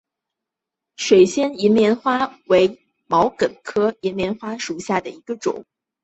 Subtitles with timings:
[0.97, 5.63] 水仙银莲花为毛茛科银莲花属下的一个种。